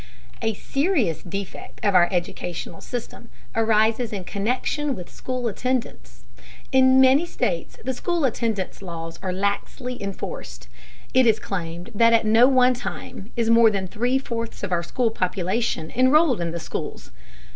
A 0.41 0.55
serious 0.55 1.21
defect 1.21 1.79
of 1.85 1.93
our 1.93 2.09
educational 2.11 2.81
system 2.81 3.29
arises 3.55 4.11
in 4.11 4.23
connection 4.23 4.95
with 4.95 5.11
school 5.13 5.47
attendance. 5.47 6.23
In 6.71 6.99
many 6.99 7.23
states 7.27 7.77
the 7.83 7.93
school 7.93 8.25
attendance 8.25 8.81
laws 8.81 9.19
are 9.21 9.31
laxly 9.31 10.01
enforced. 10.01 10.67
It 11.13 11.27
is 11.27 11.37
claimed 11.37 11.91
that 11.93 12.13
at 12.13 12.25
no 12.25 12.47
one 12.47 12.73
time 12.73 13.29
is 13.35 13.51
more 13.51 13.69
than 13.69 13.87
three 13.87 14.17
fourths 14.17 14.63
of 14.63 14.71
our 14.71 14.81
school 14.81 15.11
population 15.11 15.91
enrolled 15.95 16.41
in 16.41 16.49
the 16.49 16.59
schools. 16.59 17.11